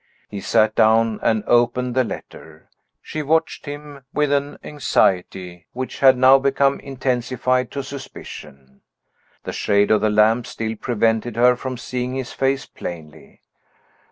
[0.29, 2.71] He sat down and opened the letter.
[3.03, 8.81] She watched him with an anxiety which had now become intensified to suspicion.
[9.43, 13.41] The shade of the lamp still prevented her from seeing his face plainly.